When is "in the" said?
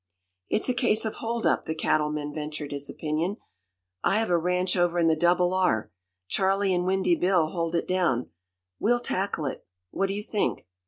4.97-5.15